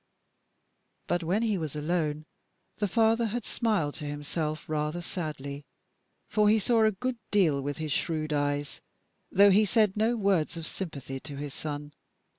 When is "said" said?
9.63-9.95